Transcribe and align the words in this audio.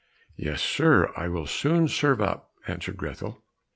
"Yes, 0.35 0.63
sir, 0.63 1.11
I 1.15 1.27
will 1.27 1.45
soon 1.45 1.87
serve 1.87 2.21
up," 2.21 2.55
answered 2.65 2.97
Grethel. 2.97 3.43